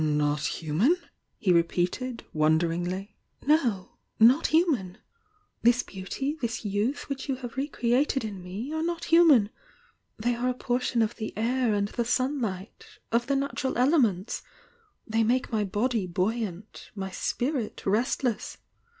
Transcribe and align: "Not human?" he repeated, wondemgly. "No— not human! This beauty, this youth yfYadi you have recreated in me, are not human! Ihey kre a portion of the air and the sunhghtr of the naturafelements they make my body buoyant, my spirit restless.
"Not 0.01 0.47
human?" 0.47 0.97
he 1.45 1.53
repeated, 1.53 2.23
wondemgly. 2.33 3.13
"No— 3.45 3.97
not 4.19 4.47
human! 4.47 4.97
This 5.61 5.83
beauty, 5.83 6.39
this 6.41 6.65
youth 6.65 7.05
yfYadi 7.07 7.27
you 7.27 7.35
have 7.35 7.55
recreated 7.55 8.23
in 8.25 8.41
me, 8.41 8.73
are 8.73 8.81
not 8.81 9.03
human! 9.05 9.51
Ihey 10.23 10.39
kre 10.41 10.49
a 10.49 10.53
portion 10.55 11.03
of 11.03 11.17
the 11.17 11.37
air 11.37 11.75
and 11.75 11.89
the 11.89 12.03
sunhghtr 12.03 12.97
of 13.11 13.27
the 13.27 13.35
naturafelements 13.35 14.41
they 15.05 15.21
make 15.21 15.51
my 15.51 15.63
body 15.63 16.07
buoyant, 16.07 16.89
my 16.95 17.11
spirit 17.11 17.85
restless. 17.85 18.57